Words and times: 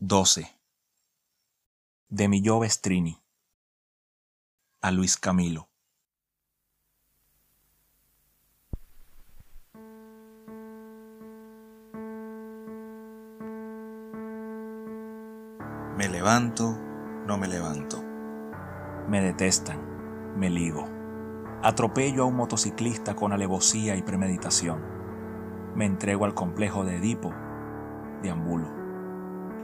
12. 0.00 0.48
De 2.08 2.28
Milló 2.28 2.60
Vestrini 2.60 3.20
a 4.80 4.92
Luis 4.92 5.16
Camilo. 5.16 5.68
Me 15.96 16.08
levanto, 16.08 16.78
no 17.26 17.36
me 17.36 17.48
levanto. 17.48 18.00
Me 19.08 19.20
detestan, 19.20 20.38
me 20.38 20.48
ligo. 20.48 20.88
Atropello 21.64 22.22
a 22.22 22.26
un 22.26 22.36
motociclista 22.36 23.16
con 23.16 23.32
alevosía 23.32 23.96
y 23.96 24.02
premeditación. 24.02 24.80
Me 25.74 25.86
entrego 25.86 26.24
al 26.24 26.34
complejo 26.34 26.84
de 26.84 26.98
Edipo, 26.98 27.34
deambulo. 28.22 28.77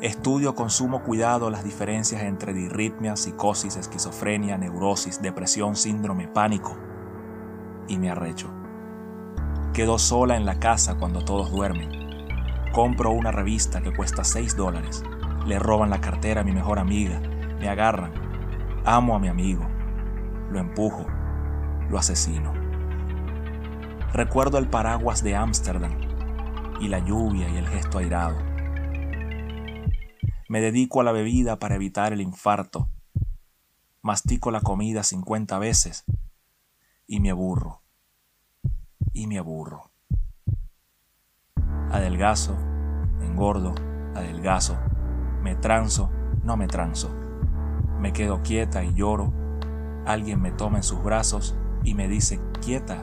Estudio 0.00 0.56
con 0.56 0.70
sumo 0.70 1.02
cuidado 1.02 1.50
las 1.50 1.62
diferencias 1.62 2.22
entre 2.22 2.52
disritmia, 2.52 3.14
psicosis, 3.16 3.76
esquizofrenia, 3.76 4.58
neurosis, 4.58 5.22
depresión, 5.22 5.76
síndrome, 5.76 6.26
pánico. 6.26 6.76
Y 7.86 7.98
me 7.98 8.10
arrecho. 8.10 8.50
Quedo 9.72 9.98
sola 9.98 10.36
en 10.36 10.46
la 10.46 10.58
casa 10.58 10.96
cuando 10.96 11.24
todos 11.24 11.52
duermen. 11.52 11.90
Compro 12.72 13.12
una 13.12 13.30
revista 13.30 13.82
que 13.82 13.94
cuesta 13.94 14.24
6 14.24 14.56
dólares. 14.56 15.04
Le 15.46 15.60
roban 15.60 15.90
la 15.90 16.00
cartera 16.00 16.40
a 16.40 16.44
mi 16.44 16.52
mejor 16.52 16.80
amiga. 16.80 17.20
Me 17.60 17.68
agarran. 17.68 18.12
Amo 18.84 19.14
a 19.14 19.20
mi 19.20 19.28
amigo. 19.28 19.64
Lo 20.50 20.58
empujo. 20.58 21.06
Lo 21.88 21.98
asesino. 21.98 22.52
Recuerdo 24.12 24.58
el 24.58 24.66
paraguas 24.66 25.22
de 25.22 25.36
Ámsterdam 25.36 25.92
y 26.80 26.88
la 26.88 26.98
lluvia 26.98 27.48
y 27.48 27.56
el 27.56 27.68
gesto 27.68 27.98
airado 27.98 28.53
me 30.48 30.60
dedico 30.60 31.00
a 31.00 31.04
la 31.04 31.12
bebida 31.12 31.58
para 31.58 31.76
evitar 31.76 32.12
el 32.12 32.20
infarto. 32.20 32.88
Mastico 34.02 34.50
la 34.50 34.60
comida 34.60 35.02
50 35.02 35.58
veces 35.58 36.04
y 37.06 37.20
me 37.20 37.30
aburro. 37.30 37.82
Y 39.12 39.26
me 39.26 39.38
aburro. 39.38 39.90
Adelgazo, 41.90 42.56
engordo, 43.22 43.74
adelgazo. 44.14 44.76
Me 45.42 45.54
transo, 45.54 46.10
no 46.42 46.56
me 46.56 46.66
transo. 46.66 47.10
Me 47.98 48.12
quedo 48.12 48.42
quieta 48.42 48.84
y 48.84 48.92
lloro. 48.94 49.32
Alguien 50.04 50.42
me 50.42 50.52
toma 50.52 50.78
en 50.78 50.82
sus 50.82 51.02
brazos 51.02 51.56
y 51.84 51.94
me 51.94 52.08
dice, 52.08 52.40
quieta, 52.60 53.02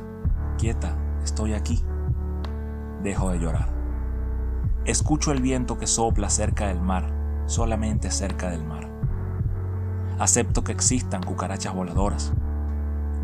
quieta, 0.60 0.96
estoy 1.24 1.54
aquí. 1.54 1.84
Dejo 3.02 3.32
de 3.32 3.40
llorar. 3.40 3.74
Escucho 4.86 5.32
el 5.32 5.42
viento 5.42 5.80
que 5.80 5.88
sopla 5.88 6.30
cerca 6.30 6.68
del 6.68 6.82
mar 6.82 7.21
solamente 7.52 8.10
cerca 8.12 8.50
del 8.50 8.64
mar. 8.64 8.88
Acepto 10.20 10.64
que 10.64 10.72
existan 10.72 11.22
cucarachas 11.22 11.76
voladoras. 11.76 12.34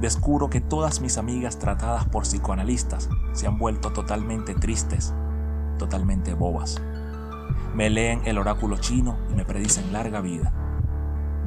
Descubro 0.02 0.50
que 0.50 0.62
todas 0.62 1.02
mis 1.02 1.18
amigas 1.18 1.58
tratadas 1.58 2.06
por 2.06 2.24
psicoanalistas 2.24 3.10
se 3.34 3.48
han 3.48 3.58
vuelto 3.58 3.92
totalmente 3.94 4.54
tristes, 4.54 5.14
totalmente 5.80 6.34
bobas. 6.34 6.82
Me 7.74 7.90
leen 7.90 8.22
el 8.26 8.38
oráculo 8.38 8.78
chino 8.78 9.18
y 9.32 9.36
me 9.36 9.46
predicen 9.46 9.94
larga 9.94 10.22
vida. 10.22 10.52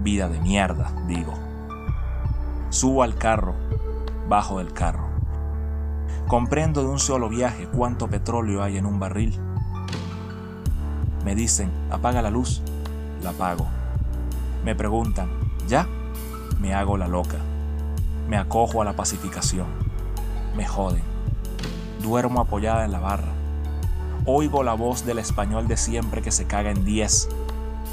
Vida 0.02 0.28
de 0.28 0.40
mierda, 0.40 0.92
digo. 1.06 1.34
Subo 2.70 3.02
al 3.02 3.16
carro, 3.16 3.54
bajo 4.28 4.58
del 4.58 4.72
carro. 4.72 5.08
Comprendo 6.26 6.82
de 6.82 6.88
un 6.88 6.98
solo 6.98 7.28
viaje 7.28 7.68
cuánto 7.68 8.08
petróleo 8.08 8.62
hay 8.62 8.78
en 8.78 8.86
un 8.86 8.98
barril 8.98 9.38
me 11.24 11.34
dicen, 11.34 11.70
apaga 11.90 12.22
la 12.22 12.30
luz, 12.30 12.62
la 13.22 13.30
apago. 13.30 13.66
Me 14.64 14.74
preguntan, 14.74 15.28
¿ya? 15.66 15.86
Me 16.60 16.74
hago 16.74 16.96
la 16.96 17.08
loca. 17.08 17.38
Me 18.28 18.36
acojo 18.36 18.82
a 18.82 18.84
la 18.84 18.94
pacificación. 18.94 19.66
Me 20.56 20.66
joden. 20.66 21.02
Duermo 22.02 22.40
apoyada 22.40 22.84
en 22.84 22.92
la 22.92 23.00
barra. 23.00 23.32
Oigo 24.26 24.62
la 24.62 24.74
voz 24.74 25.04
del 25.04 25.18
español 25.18 25.68
de 25.68 25.76
siempre 25.76 26.22
que 26.22 26.30
se 26.30 26.46
caga 26.46 26.70
en 26.70 26.84
10. 26.84 27.28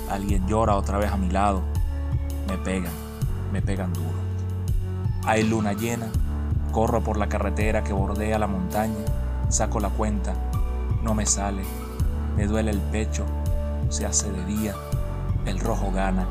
Alguien 0.09 0.47
llora 0.47 0.75
otra 0.75 0.97
vez 0.97 1.11
a 1.11 1.17
mi 1.17 1.29
lado. 1.29 1.61
Me 2.47 2.57
pegan, 2.57 2.93
me 3.51 3.61
pegan 3.61 3.93
duro. 3.93 4.17
Hay 5.25 5.43
luna 5.43 5.73
llena. 5.73 6.07
Corro 6.71 7.01
por 7.01 7.17
la 7.17 7.29
carretera 7.29 7.83
que 7.83 7.93
bordea 7.93 8.37
la 8.37 8.47
montaña. 8.47 9.05
Saco 9.49 9.79
la 9.79 9.89
cuenta. 9.89 10.33
No 11.01 11.13
me 11.13 11.25
sale 11.25 11.63
me 12.37 12.45
duele 12.45 12.69
el 12.69 12.79
pecho, 12.79 13.25
se 13.89 14.05
hace 14.05 14.31
de 14.31 14.45
día, 14.45 14.75
el 15.47 15.59
rojo 15.59 15.91
gana, 15.91 16.27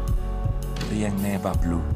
rien 0.90 1.20
ne 1.22 1.38
va 1.38 1.52
blue. 1.52 1.95